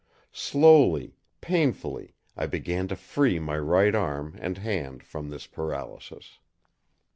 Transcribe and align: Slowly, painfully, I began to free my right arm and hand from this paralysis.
Slowly, 0.33 1.13
painfully, 1.41 2.15
I 2.35 2.47
began 2.47 2.87
to 2.87 2.95
free 2.95 3.37
my 3.37 3.59
right 3.59 3.93
arm 3.93 4.35
and 4.41 4.57
hand 4.57 5.03
from 5.03 5.29
this 5.29 5.45
paralysis. 5.45 6.39